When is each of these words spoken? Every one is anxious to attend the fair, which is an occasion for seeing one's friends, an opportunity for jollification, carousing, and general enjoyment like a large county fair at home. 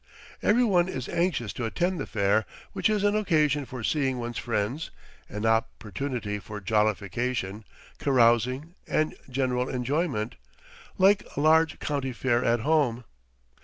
Every 0.41 0.63
one 0.63 0.89
is 0.89 1.07
anxious 1.07 1.53
to 1.53 1.65
attend 1.65 1.99
the 1.99 2.07
fair, 2.07 2.45
which 2.73 2.89
is 2.89 3.03
an 3.03 3.15
occasion 3.15 3.65
for 3.65 3.83
seeing 3.83 4.17
one's 4.17 4.39
friends, 4.39 4.89
an 5.29 5.45
opportunity 5.45 6.39
for 6.39 6.59
jollification, 6.59 7.65
carousing, 7.99 8.73
and 8.87 9.15
general 9.29 9.69
enjoyment 9.69 10.37
like 10.97 11.21
a 11.37 11.39
large 11.39 11.77
county 11.77 12.13
fair 12.13 12.43
at 12.43 12.61
home. 12.61 13.03